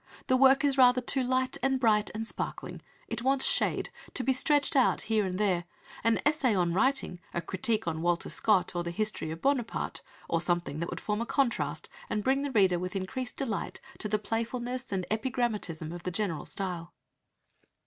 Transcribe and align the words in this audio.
The 0.25 0.35
work 0.35 0.63
is 0.65 0.79
rather 0.79 0.99
too 0.99 1.21
light 1.21 1.59
and 1.61 1.79
bright 1.79 2.09
and 2.15 2.27
sparkling, 2.27 2.81
it 3.07 3.21
wants 3.21 3.45
shade 3.45 3.91
to 4.15 4.23
be 4.23 4.33
stretched 4.33 4.75
out 4.75 5.01
here 5.01 5.27
and 5.27 5.37
there... 5.37 5.65
an 6.03 6.19
essay 6.25 6.55
on 6.55 6.73
writing, 6.73 7.19
a 7.35 7.39
critique 7.43 7.87
on 7.87 8.01
Walter 8.01 8.27
Scott, 8.29 8.75
or 8.75 8.83
the 8.83 8.89
history 8.89 9.29
of 9.29 9.43
Buonaparte, 9.43 10.01
or 10.27 10.41
something 10.41 10.79
that 10.79 10.89
would 10.89 10.99
form 10.99 11.21
a 11.21 11.25
contrast, 11.27 11.87
and 12.09 12.23
bring 12.23 12.41
the 12.41 12.49
reader 12.49 12.79
with 12.79 12.95
increased 12.95 13.37
delight 13.37 13.79
to 13.99 14.09
the 14.09 14.17
playfulness 14.17 14.91
and 14.91 15.05
epigrammatism 15.11 15.91
of 15.93 16.01
the 16.01 16.09
general 16.09 16.45
style." 16.45 16.95